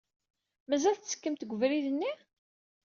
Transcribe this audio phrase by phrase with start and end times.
[0.69, 2.11] Mazal tettekkemt seg ubrid-nni?